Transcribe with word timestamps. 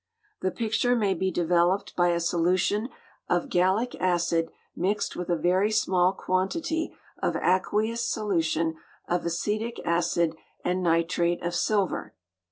The 0.41 0.49
picture 0.49 0.95
may 0.95 1.13
be 1.13 1.29
developed 1.29 1.95
by 1.95 2.07
a 2.07 2.19
solution 2.19 2.89
of 3.29 3.49
gallic 3.49 3.93
acid 4.01 4.49
mixed 4.75 5.15
with 5.15 5.29
a 5.29 5.35
very 5.35 5.69
small 5.69 6.11
quantity 6.11 6.95
of 7.21 7.35
an 7.35 7.43
aqueous 7.43 8.03
solution 8.03 8.77
of 9.07 9.23
acetic 9.27 9.79
acid 9.85 10.35
and 10.65 10.81
nitrate 10.81 11.43
of 11.43 11.53
silver. 11.53 12.15